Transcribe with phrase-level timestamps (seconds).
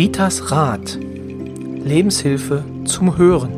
[0.00, 0.98] Ritas Rat.
[0.98, 3.52] Lebenshilfe zum Hören.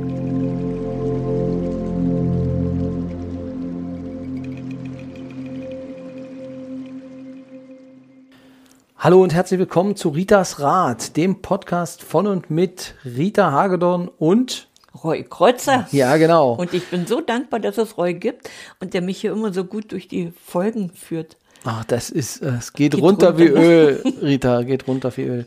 [8.99, 14.67] Hallo und herzlich willkommen zu Ritas Rat, dem Podcast von und mit Rita Hagedorn und
[15.05, 15.87] Roy Kreuzer.
[15.93, 16.55] Ja, genau.
[16.55, 18.51] Und ich bin so dankbar, dass es Roy gibt
[18.81, 21.37] und der mich hier immer so gut durch die Folgen führt.
[21.63, 25.47] Ach, das ist, es geht, geht runter, runter, wie Öl, Rita, geht runter wie Öl.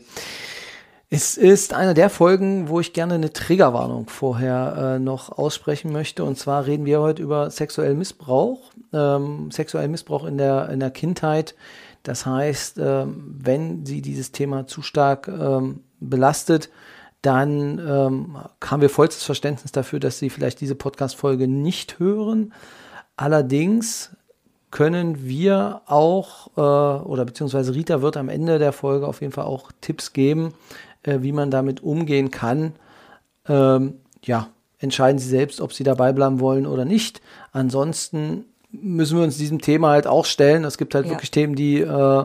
[1.08, 6.24] Es ist eine der Folgen, wo ich gerne eine Triggerwarnung vorher äh, noch aussprechen möchte.
[6.24, 10.90] Und zwar reden wir heute über sexuellen Missbrauch, ähm, sexuellen Missbrauch in der, in der
[10.90, 11.54] Kindheit.
[12.02, 16.70] Das heißt, ähm, wenn Sie dieses Thema zu stark ähm, belastet,
[17.22, 22.52] dann ähm, haben wir vollstes Verständnis dafür, dass Sie vielleicht diese Podcast-Folge nicht hören.
[23.16, 24.10] Allerdings
[24.72, 29.44] können wir auch, äh, oder beziehungsweise Rita wird am Ende der Folge auf jeden Fall
[29.44, 30.52] auch Tipps geben,
[31.06, 32.72] äh, wie man damit umgehen kann.
[33.48, 37.22] Ähm, ja, entscheiden Sie selbst, ob Sie dabei bleiben wollen oder nicht.
[37.52, 40.64] Ansonsten müssen wir uns diesem Thema halt auch stellen.
[40.64, 41.12] Es gibt halt ja.
[41.12, 42.24] wirklich Themen, die äh,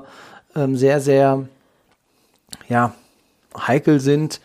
[0.55, 1.47] ähm, sehr, sehr
[2.67, 2.93] ja,
[3.55, 4.41] heikel sind.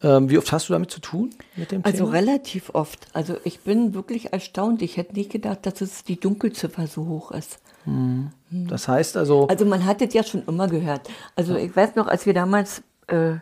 [0.00, 2.12] Ähm, wie oft hast du damit zu tun mit dem also Thema?
[2.12, 3.08] Relativ oft.
[3.12, 4.80] Also ich bin wirklich erstaunt.
[4.82, 7.58] Ich hätte nicht gedacht, dass es die Dunkelziffer so hoch ist.
[7.84, 8.30] Hm.
[8.50, 9.48] Das heißt also.
[9.48, 11.08] Also man hat es ja schon immer gehört.
[11.34, 13.36] Also ich weiß noch, als wir damals äh,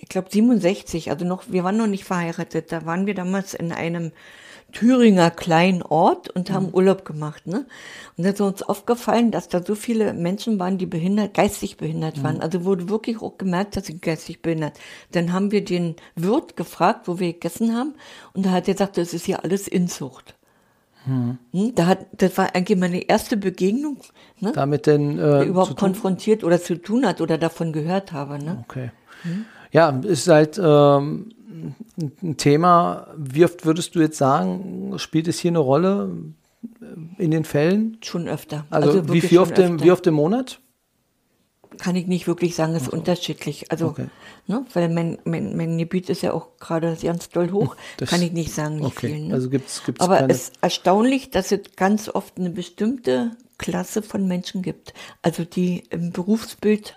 [0.00, 3.72] ich glaube 67, also noch, wir waren noch nicht verheiratet, da waren wir damals in
[3.72, 4.12] einem
[4.72, 6.74] Thüringer kleinen Ort und haben mhm.
[6.74, 7.66] Urlaub gemacht, ne?
[8.16, 12.18] Und da ist uns aufgefallen, dass da so viele Menschen waren, die behindert, geistig behindert
[12.18, 12.22] mhm.
[12.22, 12.40] waren.
[12.42, 14.78] Also wurde wirklich auch gemerkt, dass sie geistig behindert.
[15.12, 17.94] Dann haben wir den Wirt gefragt, wo wir gegessen haben,
[18.34, 20.37] und da hat er gesagt, das ist hier alles Inzucht.
[21.08, 21.74] Mhm.
[21.74, 23.98] Da hat, das war eigentlich meine erste Begegnung,
[24.40, 24.52] ne?
[24.54, 28.64] Damit denn äh, überhaupt konfrontiert oder zu tun hat oder davon gehört habe, ne?
[28.68, 28.90] Okay.
[29.24, 29.46] Mhm.
[29.72, 31.32] Ja, ist halt ähm,
[32.22, 33.08] ein Thema.
[33.16, 36.10] Wie oft würdest du jetzt sagen, spielt es hier eine Rolle
[37.18, 37.98] in den Fällen?
[38.02, 38.66] Schon öfter.
[38.70, 40.60] Also, also wie, viel oft im, wie oft im Monat?
[41.78, 42.96] Kann ich nicht wirklich sagen, ist okay.
[42.96, 43.70] unterschiedlich.
[43.70, 44.08] Also, okay.
[44.46, 48.22] ne, weil mein, mein, mein Gebiet ist ja auch gerade ganz doll hoch, das, kann
[48.22, 49.08] ich nicht sagen, wie okay.
[49.08, 49.20] viel.
[49.26, 49.34] Ne?
[49.34, 54.26] Also gibt's, gibt's Aber es ist erstaunlich, dass es ganz oft eine bestimmte Klasse von
[54.26, 54.94] Menschen gibt.
[55.22, 56.96] Also die im Berufsbild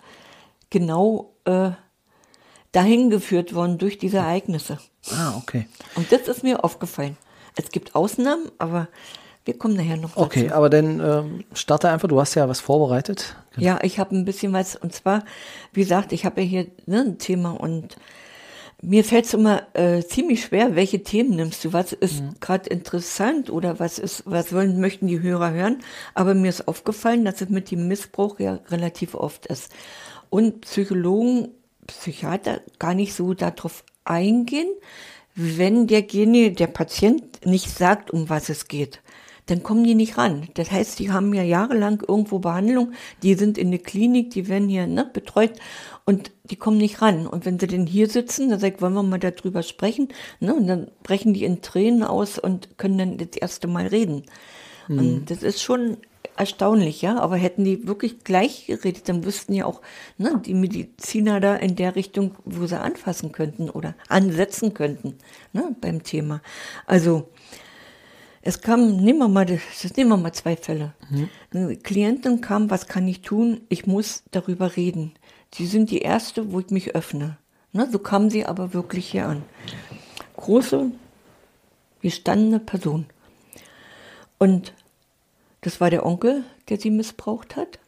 [0.70, 1.72] genau äh,
[2.72, 4.80] dahin geführt worden durch diese Ereignisse.
[5.10, 5.68] Ah, okay.
[5.96, 7.18] Und das ist mir aufgefallen.
[7.56, 8.88] Es gibt Ausnahmen, aber
[9.46, 10.22] wir kommen nachher noch dazu.
[10.22, 13.36] Okay, aber dann ähm, starte einfach, du hast ja was vorbereitet.
[13.56, 13.68] Genau.
[13.68, 15.24] Ja, ich habe ein bisschen was, und zwar,
[15.74, 17.98] wie gesagt, ich habe ja hier ne, ein Thema und
[18.82, 21.74] mir fällt es immer äh, ziemlich schwer, welche Themen nimmst du?
[21.74, 22.36] Was ist mhm.
[22.40, 25.80] gerade interessant oder was ist, was wollen, möchten die Hörer hören?
[26.16, 29.72] Aber mir ist aufgefallen, dass es mit dem Missbrauch ja relativ oft ist.
[30.30, 31.50] Und Psychologen
[31.88, 34.70] Psychiater gar nicht so darauf eingehen,
[35.36, 39.02] wenn derjenige, der Patient nicht sagt, um was es geht.
[39.52, 40.48] Dann kommen die nicht ran.
[40.54, 44.70] Das heißt, die haben ja jahrelang irgendwo Behandlung, die sind in der Klinik, die werden
[44.70, 45.52] hier ne, betreut
[46.06, 47.28] und die kommen nicht ran.
[47.28, 50.08] Und wenn sie denn hier sitzen, dann sag ich, wollen wir mal darüber sprechen?
[50.40, 50.56] Ne?
[50.56, 54.24] Und dann brechen die in Tränen aus und können dann das erste Mal reden.
[54.88, 54.98] Mhm.
[54.98, 55.98] Und das ist schon
[56.38, 57.20] erstaunlich, ja.
[57.20, 59.82] Aber hätten die wirklich gleich geredet, dann wüssten ja auch
[60.18, 65.18] ne, die Mediziner da in der Richtung, wo sie anfassen könnten oder ansetzen könnten
[65.52, 66.42] ne, beim Thema.
[66.86, 67.28] Also
[68.42, 69.62] es kam, nehmen wir mal, das,
[69.96, 70.94] nehmen wir mal zwei Fälle.
[71.10, 71.30] Mhm.
[71.54, 73.62] Eine Klientin kam, was kann ich tun?
[73.70, 75.14] Ich muss darüber reden.
[75.54, 77.38] Sie sind die erste, wo ich mich öffne.
[77.74, 79.44] Ne, so kam sie aber wirklich hier an.
[80.38, 80.92] Große,
[82.02, 83.06] gestandene Person.
[84.38, 84.74] Und
[85.62, 87.80] das war der Onkel, der sie missbraucht hat.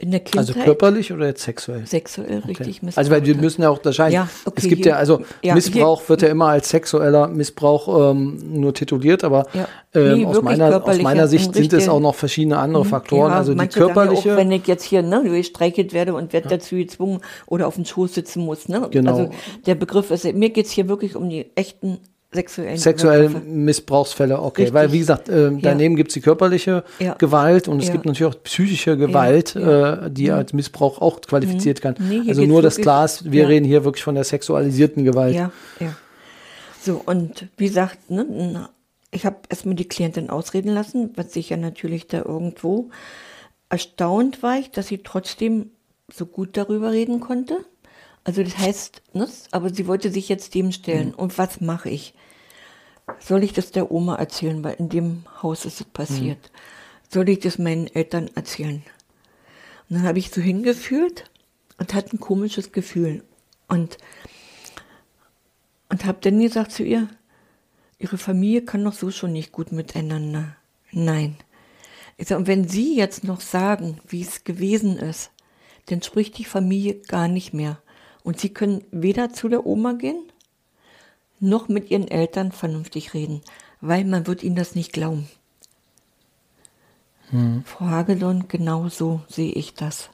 [0.00, 0.38] In der Kindheit.
[0.38, 1.86] Also körperlich oder jetzt sexuell?
[1.86, 2.48] Sexuell, okay.
[2.48, 2.98] richtig missbraucht.
[2.98, 4.14] Also weil wir müssen ja auch unterscheiden.
[4.14, 7.28] Ja, okay, es gibt hier, ja, also ja, Missbrauch hier, wird ja immer als sexueller
[7.28, 12.00] Missbrauch ähm, nur tituliert, aber ja, ähm, aus, meiner, aus meiner Sicht sind es auch
[12.00, 12.88] noch verschiedene andere mhm.
[12.88, 13.32] Faktoren.
[13.32, 14.32] also die körperliche.
[14.32, 17.84] Auch, wenn ich jetzt hier ne, gestreichelt werde und werde dazu gezwungen oder auf dem
[17.84, 18.68] Schoß sitzen muss.
[18.68, 18.88] Ne?
[18.90, 19.10] Genau.
[19.10, 19.30] Also
[19.66, 21.98] der Begriff ist, mir geht es hier wirklich um die echten
[22.32, 24.62] sexuellen Sexuelle Missbrauchsfälle, okay.
[24.62, 24.74] Richtig.
[24.74, 25.96] Weil, wie gesagt, äh, daneben ja.
[25.96, 27.14] gibt es die körperliche ja.
[27.14, 27.92] Gewalt und es ja.
[27.92, 30.34] gibt natürlich auch psychische Gewalt, äh, die mhm.
[30.34, 31.82] als Missbrauch auch qualifiziert mhm.
[31.82, 31.94] kann.
[31.98, 35.34] Nee, also nur das klar ist, wir reden hier wirklich von der sexualisierten Gewalt.
[35.34, 35.50] Ja,
[35.80, 35.96] ja.
[36.82, 38.68] So, und wie gesagt, ne,
[39.10, 42.90] ich habe erstmal die Klientin ausreden lassen, was sich ja natürlich da irgendwo
[43.68, 45.70] erstaunt war ich, dass sie trotzdem
[46.12, 47.58] so gut darüber reden konnte.
[48.24, 51.08] Also das heißt, ne, aber sie wollte sich jetzt dem stellen.
[51.08, 51.14] Mhm.
[51.14, 52.14] Und was mache ich?
[53.18, 56.38] Soll ich das der Oma erzählen, weil in dem Haus ist es passiert?
[56.38, 56.56] Mhm.
[57.12, 58.82] Soll ich das meinen Eltern erzählen?
[59.88, 61.30] Und dann habe ich so hingeführt
[61.78, 63.24] und hatte ein komisches Gefühl.
[63.66, 63.98] Und,
[65.88, 67.08] und habe dann gesagt zu ihr,
[67.98, 70.56] ihre Familie kann doch so schon nicht gut miteinander.
[70.92, 71.36] Nein.
[72.16, 75.30] Ich sag, und wenn Sie jetzt noch sagen, wie es gewesen ist,
[75.86, 77.80] dann spricht die Familie gar nicht mehr.
[78.22, 80.22] Und Sie können weder zu der Oma gehen,
[81.40, 83.40] noch mit Ihren Eltern vernünftig reden,
[83.80, 85.28] weil man wird Ihnen das nicht glauben.
[87.30, 87.62] Hm.
[87.64, 90.10] Frau Hagedorn, genau so sehe ich das.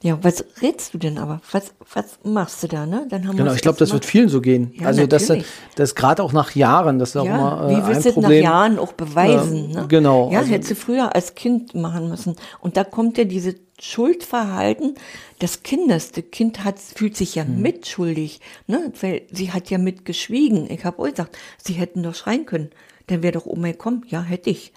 [0.00, 1.40] Ja, was redst du denn aber?
[1.50, 3.06] Was, was machst du da, ne?
[3.10, 4.72] Dann haben genau, ich glaube, das wird vielen so gehen.
[4.78, 5.32] Ja, also das,
[5.74, 8.22] das gerade auch nach Jahren, das ist auch ja, immer äh, Wie willst du das
[8.22, 9.70] nach Jahren auch beweisen?
[9.70, 9.86] Äh, ne?
[9.88, 10.30] Genau.
[10.30, 12.36] Ja, also, hättest du früher als Kind machen müssen.
[12.60, 14.94] Und da kommt ja diese Schuldverhalten
[15.40, 16.12] des Kindes.
[16.12, 17.62] Das Kind hat, fühlt sich ja hm.
[17.62, 18.92] mitschuldig, ne?
[19.00, 20.70] Weil sie hat ja mitgeschwiegen.
[20.70, 22.70] Ich habe auch gesagt, sie hätten doch schreien können.
[23.06, 24.04] Dann wäre doch Oma gekommen.
[24.08, 24.72] Ja, hätte ich.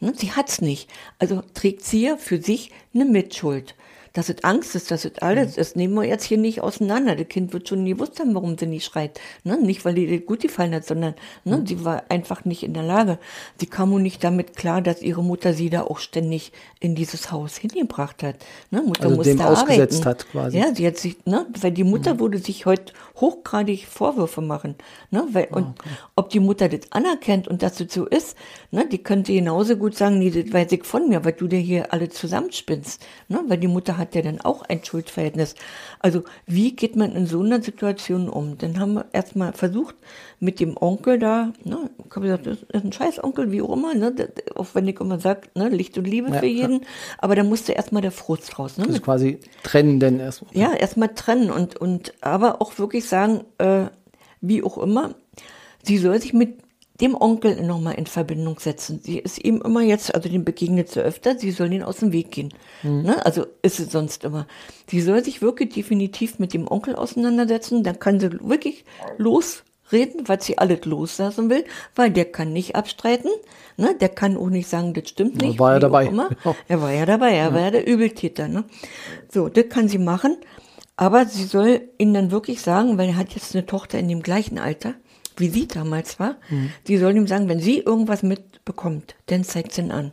[0.00, 0.12] Ne?
[0.16, 0.88] Sie hat's nicht.
[1.18, 3.74] Also trägt sie ja für sich eine Mitschuld
[4.14, 5.60] dass es Angst ist, dass es alles mhm.
[5.60, 7.16] ist, nehmen wir jetzt hier nicht auseinander.
[7.16, 9.20] Das Kind wird schon nie gewusst haben, warum sie nicht schreit.
[9.42, 9.58] Ne?
[9.60, 11.14] Nicht, weil ihr gut gefallen hat, sondern
[11.44, 11.66] ne, mhm.
[11.66, 13.18] sie war einfach nicht in der Lage.
[13.58, 17.32] Sie kam auch nicht damit klar, dass ihre Mutter sie da auch ständig in dieses
[17.32, 18.36] Haus hingebracht hat.
[18.70, 18.82] Ne?
[18.82, 20.58] Mutter also musste dem ausgesetzt hat quasi.
[20.58, 22.20] Ja, sie hat sich, ne, weil die Mutter mhm.
[22.20, 24.76] würde sich heute hochgradig Vorwürfe machen.
[25.10, 25.26] Ne?
[25.32, 25.88] Weil, und okay.
[26.14, 28.36] ob die Mutter das anerkennt und dass das so ist,
[28.70, 31.58] ne, die könnte genauso gut sagen, nee, das weiß ich von mir, weil du dir
[31.58, 33.04] hier alle zusammenspinnst.
[33.28, 33.42] Ne?
[33.48, 35.54] Weil die Mutter hat ja dann auch ein Schuldverhältnis.
[36.00, 38.58] Also wie geht man in so einer Situation um?
[38.58, 39.94] Dann haben wir erstmal versucht,
[40.40, 43.72] mit dem Onkel da, ne, ich habe gesagt, das ist ein scheiß Onkel, wie auch
[43.72, 44.14] immer, ne,
[44.56, 46.86] auch wenn ich immer sage, ne, Licht und Liebe ja, für jeden, ja.
[47.18, 48.76] aber da musste erstmal der Frust raus.
[48.76, 50.50] Ne, also quasi trennen denn erstmal.
[50.54, 53.86] Ja, erstmal trennen und, und aber auch wirklich sagen, äh,
[54.40, 55.14] wie auch immer,
[55.82, 56.63] sie soll sich mit
[57.00, 59.00] dem Onkel nochmal in Verbindung setzen.
[59.02, 62.12] Sie ist ihm immer jetzt, also dem begegnet sie öfter, sie soll ihn aus dem
[62.12, 62.54] Weg gehen.
[62.82, 63.02] Mhm.
[63.02, 63.26] Ne?
[63.26, 64.46] Also ist es sonst immer.
[64.88, 68.84] Sie soll sich wirklich definitiv mit dem Onkel auseinandersetzen, dann kann sie wirklich
[69.18, 71.64] losreden, was sie alles loslassen will,
[71.96, 73.30] weil der kann nicht abstreiten,
[73.76, 73.96] ne?
[74.00, 75.54] der kann auch nicht sagen, das stimmt nicht.
[75.54, 76.12] Er war ja dabei.
[76.68, 77.54] Er war ja dabei, er ja.
[77.54, 78.46] war ja der Übeltäter.
[78.46, 78.64] Ne?
[79.32, 80.36] So, das kann sie machen,
[80.96, 84.22] aber sie soll ihn dann wirklich sagen, weil er hat jetzt eine Tochter in dem
[84.22, 84.94] gleichen Alter,
[85.36, 86.70] wie sie damals war, mhm.
[86.86, 90.12] die soll ihm sagen, wenn sie irgendwas mitbekommt, dann zeigt sie ihn an.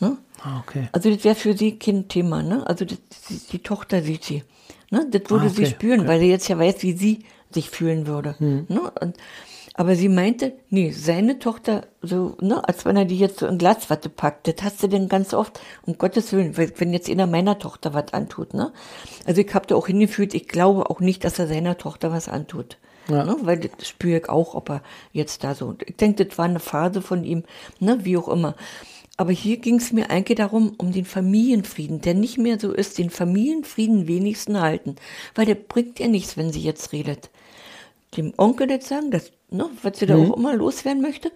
[0.00, 0.18] Ne?
[0.42, 0.88] Ah, okay.
[0.92, 2.66] Also das wäre für sie kein Thema, ne?
[2.66, 2.98] Also das,
[3.28, 4.42] die, die, Tochter sieht sie.
[4.90, 5.06] Ne?
[5.10, 5.64] Das würde ah, okay.
[5.64, 6.08] sie spüren, okay.
[6.08, 8.36] weil sie jetzt ja weiß, wie sie sich fühlen würde.
[8.38, 8.66] Mhm.
[8.68, 8.92] Ne?
[9.00, 9.16] Und,
[9.78, 13.58] aber sie meinte, nee, seine Tochter, so, ne, als wenn er die jetzt so in
[13.58, 17.58] Glaswatte packt, das hast du denn ganz oft, um Gottes Willen, wenn jetzt einer meiner
[17.58, 18.72] Tochter was antut, ne?
[19.26, 22.26] Also ich habe da auch hingefühlt, ich glaube auch nicht, dass er seiner Tochter was
[22.26, 22.78] antut.
[23.08, 23.24] Ja.
[23.24, 24.82] Ne, weil das spüre ich auch, ob er
[25.12, 25.76] jetzt da so.
[25.84, 27.44] Ich denke, das war eine Phase von ihm,
[27.78, 28.56] ne, wie auch immer.
[29.16, 32.98] Aber hier ging es mir eigentlich darum, um den Familienfrieden, der nicht mehr so ist,
[32.98, 34.96] den Familienfrieden wenigsten halten.
[35.34, 37.30] Weil der bringt ja nichts, wenn sie jetzt redet.
[38.16, 40.30] Dem Onkel jetzt sagen, dass, ne, was sie da mhm.
[40.32, 41.32] auch immer loswerden möchte.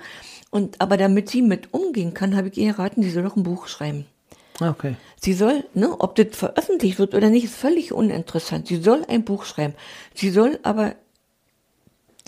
[0.50, 3.44] Und, aber damit sie mit umgehen kann, habe ich ihr geraten, sie soll doch ein
[3.44, 4.05] Buch schreiben.
[4.58, 4.96] Ah, okay.
[5.19, 8.69] Sie soll, ne, ob das veröffentlicht wird oder nicht, ist völlig uninteressant.
[8.69, 9.75] Sie soll ein Buch schreiben.
[10.14, 10.96] Sie soll aber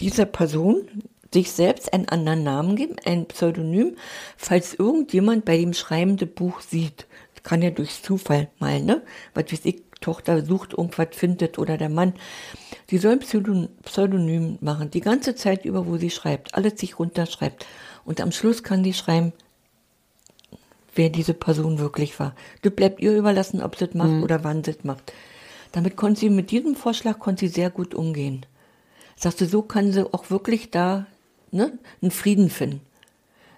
[0.01, 0.89] dieser Person
[1.33, 3.97] sich selbst einen anderen Namen geben, ein Pseudonym,
[4.37, 7.07] falls irgendjemand bei dem schreibende Buch sieht.
[7.35, 9.03] Das kann ja durch Zufall mal, ne?
[9.35, 12.15] Was weiß ich, Tochter sucht irgendwas, findet oder der Mann.
[12.91, 17.65] Sie soll ein Pseudonym machen, die ganze Zeit über, wo sie schreibt, alles sich runterschreibt.
[18.05, 19.33] Und am Schluss kann sie schreiben,
[20.95, 22.35] wer diese Person wirklich war.
[22.63, 24.23] Das bleibt ihr überlassen, ob sie es macht mhm.
[24.23, 25.13] oder wann sie es macht.
[25.71, 28.45] Damit konnte sie, mit diesem Vorschlag konnte sie sehr gut umgehen.
[29.23, 31.07] Sagst du, so kann sie auch wirklich da
[31.53, 32.81] ne, einen Frieden finden.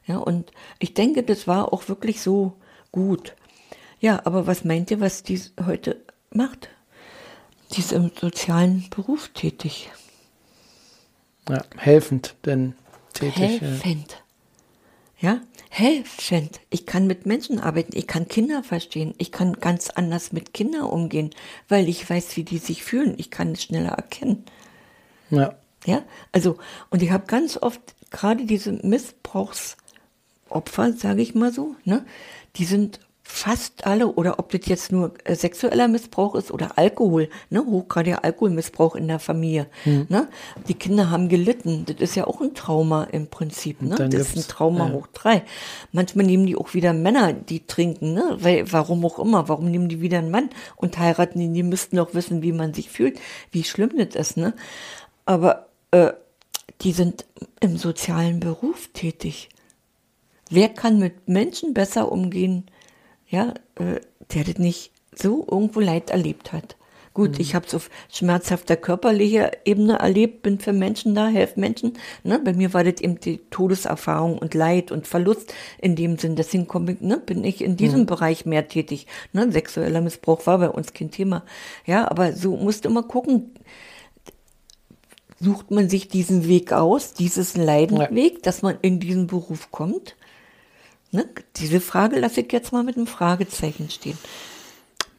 [0.06, 2.52] Ja, und ich denke, das war auch wirklich so
[2.92, 3.34] gut.
[3.98, 6.68] Ja, aber was meint ihr, was die heute macht?
[7.72, 9.90] Die ist im sozialen Beruf tätig.
[11.48, 12.74] Ja, helfend, denn
[13.14, 13.62] tätig.
[13.62, 14.22] Helfend.
[15.18, 15.40] Ja,
[15.70, 16.60] helfend.
[16.68, 20.82] Ich kann mit Menschen arbeiten, ich kann Kinder verstehen, ich kann ganz anders mit Kindern
[20.82, 21.30] umgehen,
[21.70, 24.44] weil ich weiß, wie die sich fühlen, ich kann es schneller erkennen.
[25.36, 25.54] Ja.
[25.86, 26.56] Ja, also,
[26.88, 27.78] und ich habe ganz oft
[28.10, 32.06] gerade diese Missbrauchsopfer, sage ich mal so, ne,
[32.56, 37.30] die sind fast alle, oder ob das jetzt nur äh, sexueller Missbrauch ist oder Alkohol,
[37.50, 40.06] ne, hochgradiger Alkoholmissbrauch in der Familie, hm.
[40.10, 40.28] ne,
[40.68, 44.36] die Kinder haben gelitten, das ist ja auch ein Trauma im Prinzip, ne, das ist
[44.36, 44.92] ein Trauma ja.
[44.92, 45.42] hoch drei.
[45.90, 49.88] Manchmal nehmen die auch wieder Männer, die trinken, ne, weil, warum auch immer, warum nehmen
[49.88, 53.18] die wieder einen Mann und heiraten ihn, die müssten doch wissen, wie man sich fühlt,
[53.50, 54.52] wie schlimm das ist, ne,
[55.26, 56.12] aber äh,
[56.80, 57.24] die sind
[57.60, 59.48] im sozialen Beruf tätig.
[60.50, 62.66] Wer kann mit Menschen besser umgehen,
[63.28, 64.00] ja, äh,
[64.34, 66.76] der das nicht so irgendwo Leid erlebt hat.
[67.14, 67.40] Gut, mhm.
[67.40, 71.92] ich habe es auf schmerzhafter körperlicher Ebene erlebt, bin für Menschen da, helfe Menschen.
[72.24, 72.40] Ne?
[72.44, 76.34] Bei mir war das eben die Todeserfahrung und Leid und Verlust in dem Sinn.
[76.34, 78.06] Deswegen komm ich, ne, bin ich in diesem mhm.
[78.06, 79.06] Bereich mehr tätig.
[79.32, 79.50] Ne?
[79.52, 81.44] Sexueller Missbrauch war bei uns kein Thema.
[81.86, 83.52] Ja, aber so musst du immer gucken,
[85.44, 88.40] sucht man sich diesen Weg aus, dieses Leidenweg, ja.
[88.42, 90.16] dass man in diesen Beruf kommt?
[91.12, 91.26] Ne?
[91.56, 94.18] Diese Frage lasse ich jetzt mal mit einem Fragezeichen stehen.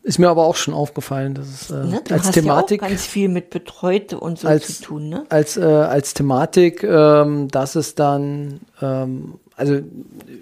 [0.04, 2.88] Ist mir aber auch schon aufgefallen, dass es äh, ne, du als hast Thematik ja
[2.88, 5.26] auch ganz viel mit Betreute und so als, zu tun, ne?
[5.30, 9.80] Als äh, als Thematik, ähm, dass es dann ähm, also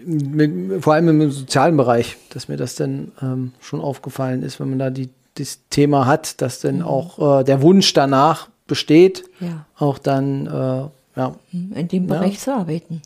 [0.05, 4.69] mit, vor allem im sozialen Bereich, dass mir das dann ähm, schon aufgefallen ist, wenn
[4.69, 6.83] man da die das Thema hat, dass dann mhm.
[6.83, 9.65] auch äh, der Wunsch danach besteht, ja.
[9.77, 12.39] auch dann äh, ja mhm, in dem Bereich ja.
[12.39, 13.01] zu arbeiten.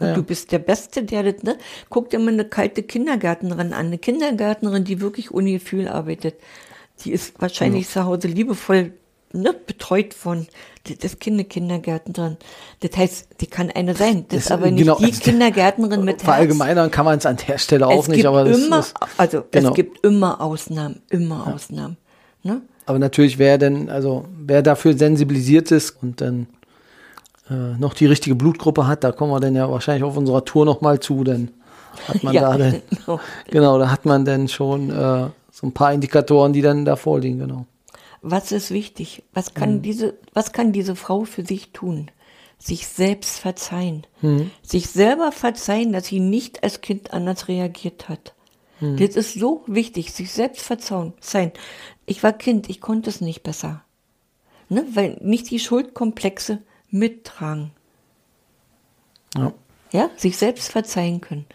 [0.00, 0.14] Ja.
[0.14, 1.58] Du bist der Beste, der das, ne?
[1.90, 3.86] Guck dir mal eine kalte Kindergärtnerin an.
[3.86, 6.36] Eine Kindergärtnerin, die wirklich ohne Gefühl arbeitet.
[7.04, 8.92] Die ist wahrscheinlich zu Hause liebevoll
[9.32, 10.46] ne, betreut von
[11.02, 12.36] das Kind Kindergärtnerin.
[12.80, 14.24] Das heißt, die kann eine sein.
[14.28, 17.58] Das, das ist aber nicht genau, die Kindergärtnerin mit Verallgemeinern kann man es an der
[17.58, 19.68] Stelle auch es nicht, aber das immer, ist, also genau.
[19.70, 21.52] es gibt immer Ausnahmen, immer.
[21.54, 21.96] Ausnahmen.
[22.42, 22.62] Ne?
[22.90, 26.48] Aber natürlich, wer denn, also wer dafür sensibilisiert ist und dann
[27.48, 30.64] äh, noch die richtige Blutgruppe hat, da kommen wir dann ja wahrscheinlich auf unserer Tour
[30.64, 31.52] nochmal zu, denn
[32.08, 33.20] hat man ja, da denn, genau.
[33.48, 37.38] genau, da hat man dann schon äh, so ein paar Indikatoren, die dann da vorliegen,
[37.38, 37.64] genau.
[38.22, 39.22] Was ist wichtig?
[39.34, 39.82] Was kann mhm.
[39.82, 42.10] diese, was kann diese Frau für sich tun?
[42.58, 44.04] Sich selbst verzeihen.
[44.20, 44.50] Mhm.
[44.62, 48.34] Sich selber verzeihen, dass sie nicht als Kind anders reagiert hat.
[48.80, 48.96] Mhm.
[48.96, 51.12] Das ist so wichtig, sich selbst verzeihen.
[52.06, 53.84] Ich war Kind, ich konnte es nicht besser.
[54.68, 54.84] Ne?
[54.94, 57.72] Weil nicht die Schuldkomplexe mittragen.
[59.36, 59.52] Ja.
[59.92, 61.46] ja, sich selbst verzeihen können.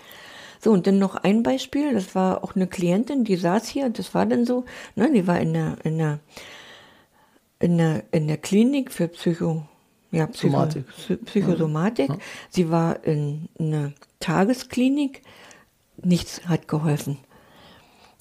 [0.61, 4.13] So, und dann noch ein Beispiel, das war auch eine Klientin, die saß hier, das
[4.13, 4.65] war dann so,
[4.95, 6.19] ne, die war in der, in der,
[7.59, 9.67] in der, in der Klinik für Psycho,
[10.11, 10.85] ja, Psycho, Somatik.
[11.25, 12.09] Psychosomatik.
[12.09, 12.17] Ja.
[12.49, 15.21] Sie war in einer Tagesklinik,
[16.05, 17.17] nichts hat geholfen.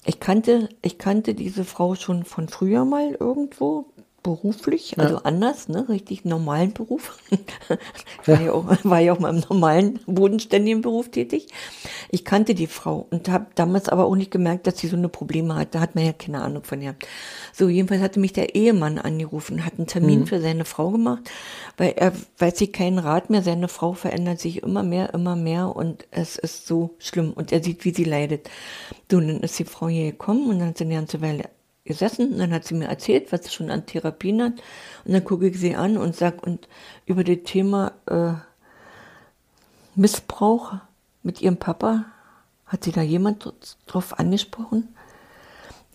[0.05, 3.87] Ich kannte, ich kannte diese Frau schon von früher mal irgendwo,
[4.25, 5.21] beruflich, also ja.
[5.21, 7.19] anders, ne, richtig normalen Beruf.
[8.25, 11.45] war, ja auch, war ja auch mal im normalen, bodenständigen Beruf tätig.
[12.09, 15.09] Ich kannte die Frau und habe damals aber auch nicht gemerkt, dass sie so eine
[15.09, 15.75] Probleme hat.
[15.75, 16.95] Da hat man ja keine Ahnung von ihr.
[17.53, 20.25] So, jedenfalls hatte mich der Ehemann angerufen, hat einen Termin mhm.
[20.25, 21.29] für seine Frau gemacht,
[21.77, 23.43] weil er weiß sie keinen Rat mehr.
[23.43, 27.63] Seine Frau verändert sich immer mehr, immer mehr und es ist so schlimm und er
[27.63, 28.49] sieht, wie sie leidet.
[29.11, 31.43] So, und dann ist die Frau hier gekommen und dann hat sie eine ganze Weile
[31.85, 34.53] gesessen und dann hat sie mir erzählt, was sie schon an Therapien hat.
[35.05, 36.67] Und dann gucke ich sie an und sage, und
[37.05, 38.33] über das Thema äh,
[39.95, 40.73] Missbrauch
[41.23, 42.05] mit ihrem Papa,
[42.65, 43.53] hat sie da jemand
[43.85, 44.95] drauf angesprochen?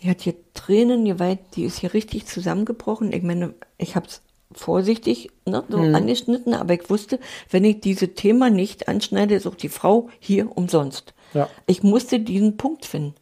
[0.02, 3.12] Die hat hier Tränen geweiht, die ist hier richtig zusammengebrochen.
[3.12, 5.94] Ich meine, ich habe es vorsichtig ne, so mhm.
[5.94, 7.18] angeschnitten, aber ich wusste,
[7.50, 11.12] wenn ich dieses Thema nicht anschneide, ist auch die Frau hier umsonst.
[11.34, 11.48] Ja.
[11.66, 13.14] Ich musste diesen Punkt finden.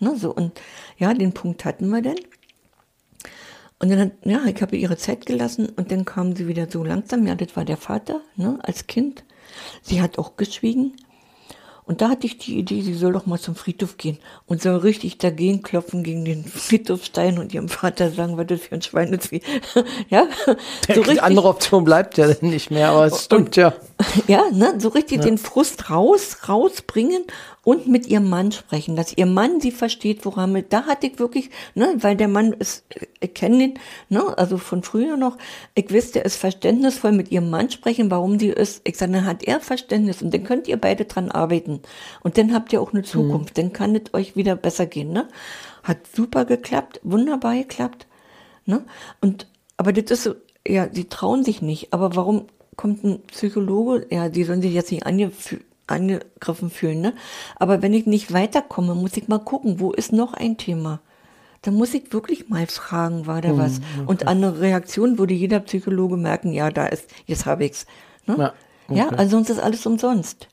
[0.00, 0.60] Ne, so, und
[0.98, 2.18] ja, den Punkt hatten wir denn.
[3.78, 7.26] Und dann, ja, ich habe ihre Zeit gelassen und dann kam sie wieder so langsam.
[7.26, 9.24] Ja, das war der Vater, ne, als Kind.
[9.82, 10.94] Sie hat auch geschwiegen.
[11.86, 14.76] Und da hatte ich die Idee, sie soll doch mal zum Friedhof gehen und soll
[14.76, 19.12] richtig dagegen klopfen gegen den Friedhofstein und ihrem Vater sagen, was das für ein Schwein
[19.12, 19.30] ist.
[19.30, 19.42] Wie,
[20.08, 23.74] ja, so richtig, andere Option bleibt ja nicht mehr, aber es stimmt und, ja.
[24.28, 25.24] Ja, ne, so richtig ja.
[25.24, 27.24] den Frust raus, rausbringen
[27.62, 31.50] und mit ihrem Mann sprechen, dass ihr Mann sie versteht, woran da hatte ich wirklich,
[31.74, 32.84] ne, weil der Mann ist,
[33.20, 33.74] ich kenne ihn,
[34.08, 35.38] ne, also von früher noch,
[35.74, 39.26] ich wusste, er ist verständnisvoll mit ihrem Mann sprechen, warum sie ist, ich sage, dann
[39.26, 41.80] hat er Verständnis und dann könnt ihr beide dran arbeiten
[42.22, 43.06] und dann habt ihr auch eine mhm.
[43.06, 43.62] Zukunft, mhm.
[43.62, 45.28] dann kann es euch wieder besser gehen, ne,
[45.82, 48.06] hat super geklappt, wunderbar geklappt,
[48.66, 48.84] ne,
[49.20, 49.46] und,
[49.76, 50.34] aber das ist so,
[50.66, 54.90] ja, sie trauen sich nicht, aber warum kommt ein Psychologe, ja, die sollen sich jetzt
[54.90, 55.06] nicht
[55.86, 57.00] angegriffen fühlen.
[57.00, 57.14] Ne?
[57.56, 61.00] Aber wenn ich nicht weiterkomme, muss ich mal gucken, wo ist noch ein Thema?
[61.62, 63.78] Da muss ich wirklich mal fragen, war da mhm, was?
[63.78, 64.04] Okay.
[64.06, 67.86] Und an der Reaktion würde jeder Psychologe merken, ja, da ist, jetzt habe ich's.
[68.26, 68.36] Ne?
[68.38, 68.54] Ja,
[68.88, 68.98] okay.
[68.98, 70.48] ja, also sonst ist alles umsonst.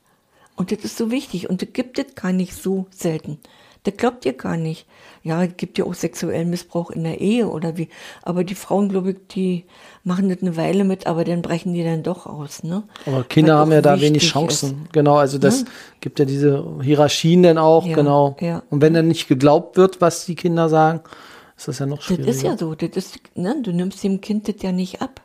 [0.56, 1.50] Und das ist so wichtig.
[1.50, 3.38] Und das gibt es gar nicht so selten.
[3.84, 4.86] Das glaubt ihr gar nicht.
[5.24, 7.88] Ja, es gibt ja auch sexuellen Missbrauch in der Ehe oder wie.
[8.22, 9.64] Aber die Frauen, glaube ich, die
[10.04, 12.84] machen das eine Weile mit, aber dann brechen die dann doch aus, ne?
[13.06, 14.82] Aber Kinder haben ja da wenig Chancen.
[14.84, 14.92] Ist.
[14.92, 15.66] Genau, also das ja?
[16.00, 18.36] gibt ja diese Hierarchien dann auch, ja, genau.
[18.40, 18.62] Ja.
[18.70, 21.00] Und wenn dann nicht geglaubt wird, was die Kinder sagen,
[21.56, 22.26] ist das ja noch schwieriger.
[22.26, 22.74] Das ist ja so.
[22.74, 25.20] Das ist, ne, du nimmst dem Kind das ja nicht ab.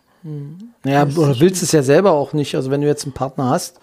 [0.83, 2.55] Ja, oder willst es ja selber auch nicht.
[2.55, 3.79] Also wenn du jetzt einen Partner hast,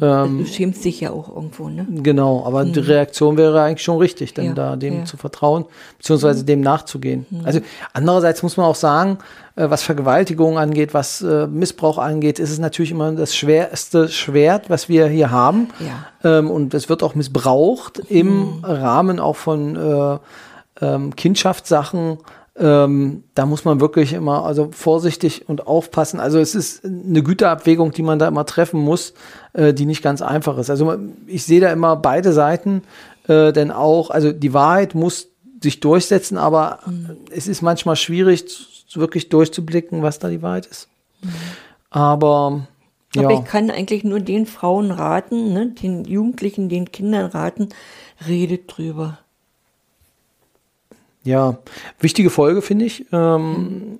[0.00, 1.86] ähm, du schämst dich ja auch irgendwo, ne?
[2.02, 2.72] Genau, aber mhm.
[2.72, 5.04] die Reaktion wäre eigentlich schon richtig, dann ja, da dem ja.
[5.04, 5.64] zu vertrauen,
[5.98, 6.46] beziehungsweise mhm.
[6.46, 7.26] dem nachzugehen.
[7.30, 7.40] Mhm.
[7.44, 7.60] Also
[7.92, 9.18] andererseits muss man auch sagen,
[9.56, 14.70] äh, was Vergewaltigung angeht, was äh, Missbrauch angeht, ist es natürlich immer das schwerste Schwert,
[14.70, 15.68] was wir hier haben.
[15.80, 16.38] Ja.
[16.38, 18.64] Ähm, und es wird auch missbraucht im mhm.
[18.64, 20.18] Rahmen auch von äh,
[20.84, 22.18] ähm, Kindschaftssachen
[22.56, 26.20] ähm, da muss man wirklich immer also vorsichtig und aufpassen.
[26.20, 29.14] Also es ist eine Güterabwägung, die man da immer treffen muss,
[29.54, 30.70] äh, die nicht ganz einfach ist.
[30.70, 30.96] Also
[31.26, 32.82] ich sehe da immer beide Seiten,
[33.26, 35.28] äh, denn auch, also die Wahrheit muss
[35.62, 37.16] sich durchsetzen, aber mhm.
[37.30, 38.44] es ist manchmal schwierig,
[38.94, 40.88] wirklich durchzublicken, was da die Wahrheit ist.
[41.22, 41.30] Mhm.
[41.90, 42.66] Aber
[43.14, 43.22] ja.
[43.22, 47.68] Aber ich kann eigentlich nur den Frauen raten, ne, den Jugendlichen, den Kindern raten,
[48.26, 49.18] redet drüber.
[51.24, 51.58] Ja,
[51.98, 53.06] wichtige Folge, finde ich.
[53.12, 53.98] Ähm,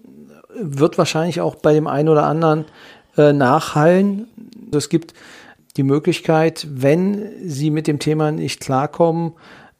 [0.54, 2.66] wird wahrscheinlich auch bei dem einen oder anderen
[3.16, 4.28] äh, nachhallen.
[4.72, 5.14] Es gibt
[5.76, 9.32] die Möglichkeit, wenn Sie mit dem Thema nicht klarkommen,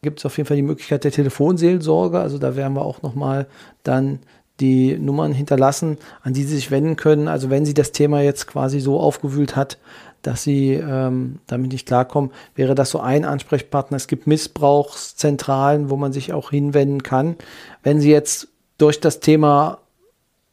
[0.03, 2.19] gibt es auf jeden Fall die Möglichkeit der Telefonseelsorge.
[2.19, 3.47] Also da werden wir auch nochmal
[3.83, 4.21] dann
[4.61, 7.29] die Nummern hinterlassen, an die Sie sich wenden können.
[7.29, 9.79] Also wenn Sie das Thema jetzt quasi so aufgewühlt hat,
[10.27, 13.97] dass sie ähm, damit nicht klarkommen, wäre das so ein Ansprechpartner.
[13.97, 17.37] Es gibt Missbrauchszentralen, wo man sich auch hinwenden kann.
[17.83, 19.79] Wenn Sie jetzt durch das Thema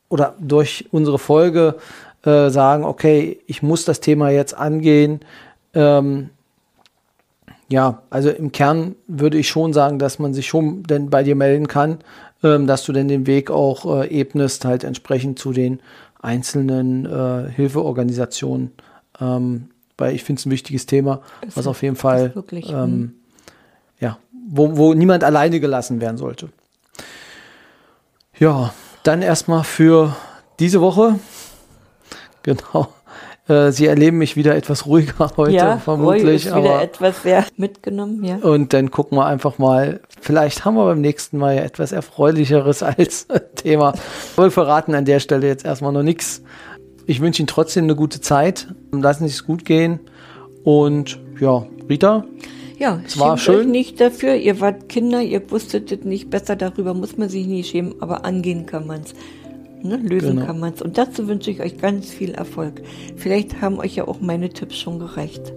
[0.10, 1.75] oder durch unsere Folge
[2.24, 5.22] äh, sagen, okay, ich muss das Thema jetzt angehen,
[5.74, 6.30] ähm,
[7.70, 11.36] ja, also im Kern würde ich schon sagen, dass man sich schon denn bei dir
[11.36, 12.00] melden kann,
[12.44, 15.80] ähm, dass du denn den Weg auch äh, ebnest, halt entsprechend zu den
[16.22, 18.72] einzelnen äh, Hilfeorganisationen
[19.22, 22.75] ähm, weil ich finde es ein wichtiges Thema, ist, was auf jeden Fall, wirklich, ähm,
[22.75, 23.16] hm.
[24.00, 24.18] ja,
[24.50, 26.50] wo, wo niemand alleine gelassen werden sollte.
[28.40, 28.74] Ja,
[29.04, 30.16] dann erstmal für
[30.60, 31.20] diese Woche.
[32.44, 32.92] Genau.
[33.48, 36.48] Äh, Sie erleben mich wieder etwas ruhiger heute, ja, vermutlich.
[36.48, 38.38] Ist wieder etwas sehr mitgenommen, ja.
[38.38, 40.00] Und dann gucken wir einfach mal.
[40.20, 43.94] Vielleicht haben wir beim nächsten Mal ja etwas Erfreulicheres als Thema.
[44.36, 46.42] Wir verraten an der Stelle jetzt erstmal noch nichts.
[47.07, 48.68] Ich wünsche Ihnen trotzdem eine gute Zeit.
[48.92, 50.00] Lassen Sie es gut gehen.
[50.64, 52.25] Und ja, Rita.
[52.77, 53.59] Ja, es war schön.
[53.59, 54.35] euch nicht dafür.
[54.35, 56.55] Ihr wart Kinder, ihr wusstet es nicht besser.
[56.55, 59.14] Darüber muss man sich nicht schämen, aber angehen kann man es.
[59.83, 59.98] Ne?
[59.98, 60.46] Lösen genau.
[60.46, 60.81] kann man es.
[60.81, 62.81] Und dazu wünsche ich euch ganz viel Erfolg.
[63.18, 65.53] Vielleicht haben euch ja auch meine Tipps schon gereicht.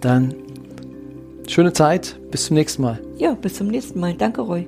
[0.00, 0.34] Dann
[1.46, 2.18] schöne Zeit.
[2.30, 3.00] Bis zum nächsten Mal.
[3.18, 4.14] Ja, bis zum nächsten Mal.
[4.14, 4.66] Danke, Roy.